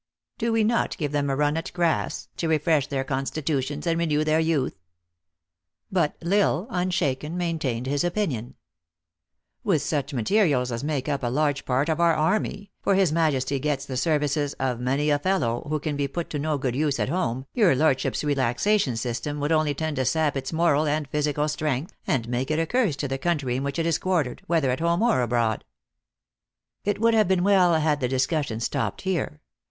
"Do 0.39 0.51
we 0.51 0.63
not 0.63 0.97
give 0.97 1.11
them 1.11 1.29
a 1.29 1.35
run 1.35 1.55
at 1.57 1.71
grass, 1.73 2.27
to 2.37 2.47
refresh 2.47 2.87
their 2.87 3.03
constitutions 3.03 3.85
and 3.85 3.99
renew 3.99 4.23
their 4.23 4.39
youth?" 4.39 4.79
But 5.91 6.15
L 6.23 6.31
Isle 6.33 6.67
unshaken 6.71 7.37
maintained 7.37 7.85
his 7.85 8.03
opinion, 8.03 8.55
"With 9.63 9.83
such 9.83 10.11
materials 10.11 10.71
as 10.71 10.83
make 10.83 11.07
up 11.07 11.21
a 11.21 11.27
large 11.27 11.65
part 11.65 11.87
of 11.87 11.99
our 11.99 12.15
army, 12.15 12.71
for 12.81 12.95
his 12.95 13.11
majesty 13.11 13.59
gets 13.59 13.85
the 13.85 13.95
services 13.95 14.53
of 14.53 14.79
many 14.79 15.11
a 15.11 15.19
fellow 15.19 15.57
who 15.69 15.79
262 15.79 15.79
THE 15.85 15.89
ACTRESS 15.91 15.91
IN" 15.93 15.93
HIGH 15.93 15.93
LIFE. 15.93 15.97
can 15.97 15.97
be 15.97 16.07
put 16.07 16.29
to 16.31 16.39
no 16.39 16.57
good 16.57 16.75
use 16.87 16.99
at 16.99 17.09
home, 17.09 17.45
your 17.53 17.75
lordship 17.75 18.15
s 18.15 18.23
relaxation 18.23 18.97
system 18.97 19.39
would 19.39 19.51
only 19.51 19.75
tencl 19.75 19.97
to 19.97 20.05
sap 20.05 20.35
its 20.35 20.51
moral 20.51 20.87
and 20.87 21.07
physical 21.09 21.47
strength, 21.47 21.93
and 22.07 22.27
make 22.27 22.49
it 22.49 22.57
a 22.57 22.65
curse 22.65 22.95
to 22.95 23.07
the 23.07 23.19
country 23.19 23.55
in 23.57 23.63
which 23.63 23.77
it 23.77 23.85
is 23.85 23.99
quartered, 23.99 24.41
whether 24.47 24.71
at 24.71 24.79
home 24.79 25.03
or 25.03 25.21
abroad." 25.21 25.63
It 26.83 26.99
would 26.99 27.13
have 27.13 27.27
been 27.27 27.43
well 27.43 27.75
had 27.75 27.99
the 27.99 28.07
discussion 28.07 28.59
stopped 28.59 29.01
here. 29.01 29.41